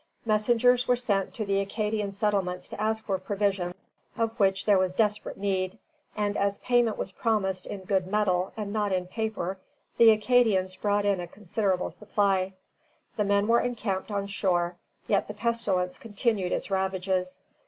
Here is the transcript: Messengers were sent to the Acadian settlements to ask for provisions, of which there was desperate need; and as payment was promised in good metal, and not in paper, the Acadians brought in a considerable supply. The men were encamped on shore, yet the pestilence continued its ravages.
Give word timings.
Messengers 0.25 0.87
were 0.87 0.95
sent 0.95 1.31
to 1.35 1.45
the 1.45 1.59
Acadian 1.59 2.11
settlements 2.11 2.67
to 2.69 2.81
ask 2.81 3.05
for 3.05 3.19
provisions, 3.19 3.85
of 4.17 4.31
which 4.39 4.65
there 4.65 4.79
was 4.79 4.93
desperate 4.93 5.37
need; 5.37 5.77
and 6.15 6.35
as 6.35 6.57
payment 6.57 6.97
was 6.97 7.11
promised 7.11 7.67
in 7.67 7.81
good 7.83 8.07
metal, 8.07 8.51
and 8.57 8.73
not 8.73 8.91
in 8.91 9.05
paper, 9.05 9.59
the 9.97 10.09
Acadians 10.09 10.75
brought 10.75 11.05
in 11.05 11.19
a 11.19 11.27
considerable 11.27 11.91
supply. 11.91 12.53
The 13.15 13.25
men 13.25 13.47
were 13.47 13.61
encamped 13.61 14.09
on 14.09 14.25
shore, 14.25 14.75
yet 15.05 15.27
the 15.27 15.35
pestilence 15.35 15.99
continued 15.99 16.51
its 16.51 16.71
ravages. 16.71 17.37